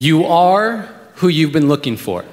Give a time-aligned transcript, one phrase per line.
[0.00, 2.24] You are who you've been looking for.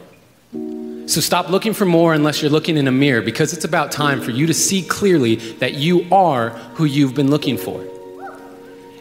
[0.53, 4.21] So stop looking for more unless you're looking in a mirror because it's about time
[4.21, 7.83] for you to see clearly that you are who you've been looking for.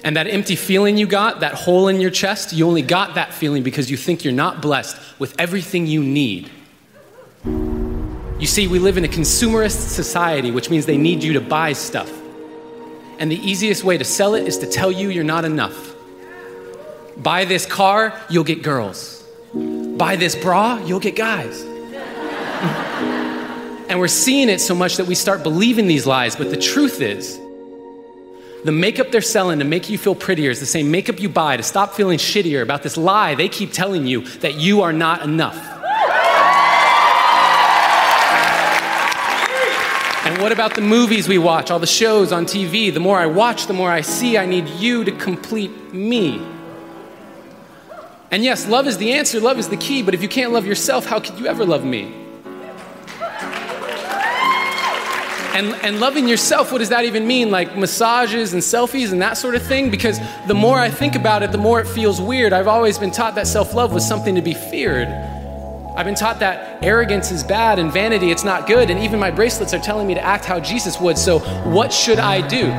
[0.03, 3.35] And that empty feeling you got, that hole in your chest, you only got that
[3.35, 6.51] feeling because you think you're not blessed with everything you need.
[7.45, 11.75] You see, we live in a consumerist society, which means they need you to buy
[11.75, 12.11] stuff.
[13.19, 15.93] And the easiest way to sell it is to tell you you're not enough.
[17.17, 19.23] Buy this car, you'll get girls.
[19.55, 21.63] Buy this bra, you'll get guys.
[23.89, 27.00] and we're seeing it so much that we start believing these lies, but the truth
[27.00, 27.39] is,
[28.64, 31.57] the makeup they're selling to make you feel prettier is the same makeup you buy
[31.57, 35.22] to stop feeling shittier about this lie they keep telling you that you are not
[35.22, 35.70] enough.
[40.25, 42.92] And what about the movies we watch, all the shows on TV?
[42.92, 46.53] The more I watch, the more I see I need you to complete me.
[48.31, 50.67] And yes, love is the answer, love is the key, but if you can't love
[50.67, 52.12] yourself, how could you ever love me?
[55.55, 57.53] And, and loving yourself, what does that even mean?
[57.53, 59.89] Like massages and selfies and that sort of thing?
[59.89, 62.53] Because the more I think about it, the more it feels weird.
[62.53, 65.06] I've always been taught that self love was something to be feared.
[65.97, 68.91] I've been taught that arrogance is bad and vanity, it's not good.
[68.91, 71.16] And even my bracelets are telling me to act how Jesus would.
[71.16, 71.38] So,
[71.70, 72.66] what should I do?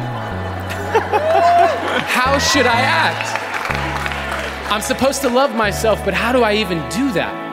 [2.12, 3.45] how should I act?
[4.68, 7.46] I'm supposed to love myself, but how do I even do that?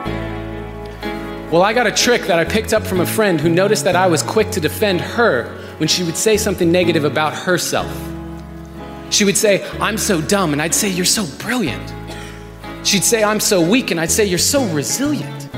[1.51, 3.95] Well, I got a trick that I picked up from a friend who noticed that
[3.95, 5.45] I was quick to defend her
[5.77, 7.91] when she would say something negative about herself.
[9.11, 11.93] She would say, I'm so dumb, and I'd say, You're so brilliant.
[12.83, 15.49] She'd say, I'm so weak, and I'd say, You're so resilient.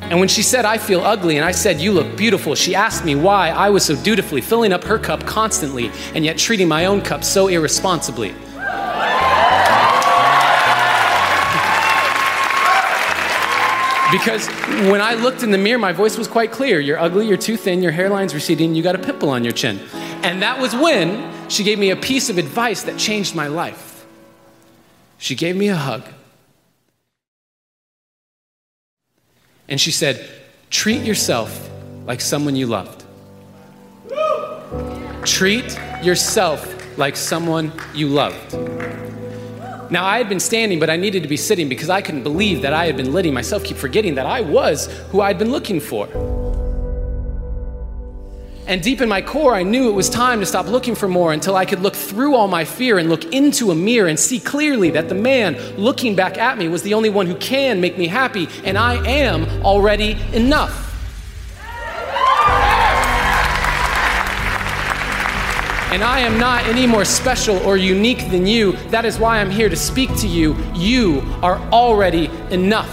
[0.00, 3.04] And when she said, I feel ugly, and I said, You look beautiful, she asked
[3.04, 6.86] me why I was so dutifully filling up her cup constantly and yet treating my
[6.86, 8.34] own cup so irresponsibly.
[14.14, 14.46] Because
[14.92, 16.78] when I looked in the mirror, my voice was quite clear.
[16.78, 19.80] You're ugly, you're too thin, your hairline's receding, you got a pimple on your chin.
[20.22, 24.06] And that was when she gave me a piece of advice that changed my life.
[25.18, 26.04] She gave me a hug.
[29.66, 30.30] And she said,
[30.70, 31.68] Treat yourself
[32.06, 33.02] like someone you loved.
[35.24, 38.54] Treat yourself like someone you loved.
[39.94, 42.62] Now, I had been standing, but I needed to be sitting because I couldn't believe
[42.62, 45.78] that I had been letting myself keep forgetting that I was who I'd been looking
[45.78, 46.08] for.
[48.66, 51.32] And deep in my core, I knew it was time to stop looking for more
[51.32, 54.40] until I could look through all my fear and look into a mirror and see
[54.40, 57.96] clearly that the man looking back at me was the only one who can make
[57.96, 60.93] me happy, and I am already enough.
[65.94, 68.72] And I am not any more special or unique than you.
[68.88, 70.56] That is why I'm here to speak to you.
[70.74, 72.92] You are already enough.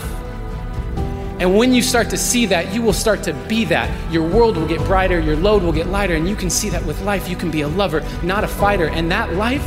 [1.39, 3.89] And when you start to see that, you will start to be that.
[4.13, 6.85] Your world will get brighter, your load will get lighter, and you can see that
[6.85, 7.27] with life.
[7.27, 8.89] You can be a lover, not a fighter.
[8.89, 9.65] And that life,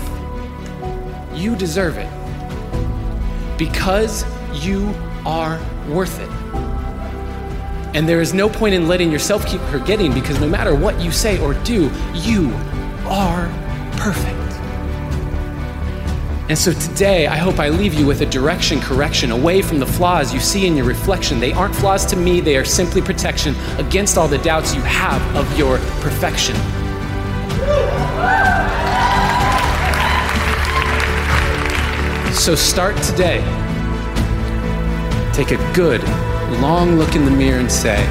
[1.34, 4.24] you deserve it because
[4.64, 4.94] you
[5.26, 5.58] are
[5.88, 6.30] worth it.
[7.96, 11.10] And there is no point in letting yourself keep forgetting because no matter what you
[11.10, 12.52] say or do, you
[13.06, 13.48] are
[13.96, 14.44] perfect.
[16.50, 19.86] And so today, I hope I leave you with a direction correction away from the
[19.86, 21.40] flaws you see in your reflection.
[21.40, 25.22] They aren't flaws to me, they are simply protection against all the doubts you have
[25.34, 26.54] of your perfection.
[32.34, 33.40] So start today.
[35.32, 36.02] Take a good,
[36.60, 38.04] long look in the mirror and say,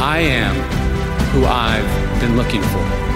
[0.00, 0.54] I am
[1.32, 3.07] who I've been looking for.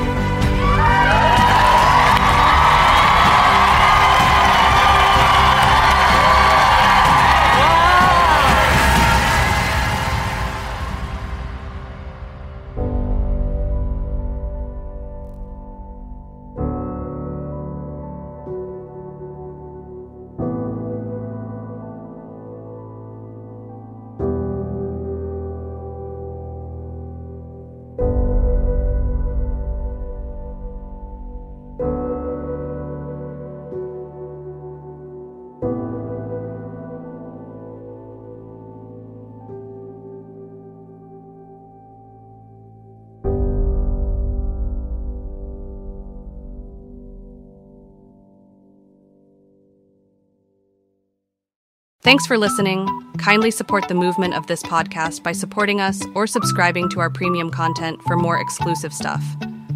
[52.03, 52.89] Thanks for listening.
[53.19, 57.49] Kindly support the movement of this podcast by supporting us or subscribing to our premium
[57.49, 59.23] content for more exclusive stuff.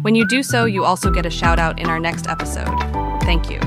[0.01, 2.77] When you do so, you also get a shout out in our next episode.
[3.21, 3.61] Thank you.